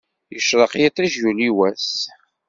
Yecṛeq 0.33 0.73
yiṭṭij 0.81 1.13
yuli 1.21 1.49
wass. 1.57 1.91